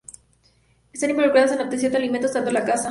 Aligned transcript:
Están 0.93 1.11
involucradas 1.11 1.51
en 1.51 1.59
la 1.59 1.65
obtención 1.65 1.91
de 1.91 1.99
alimentos, 1.99 2.33
tanto 2.33 2.47
en 2.47 2.55
la 2.55 2.65
caza. 2.65 2.79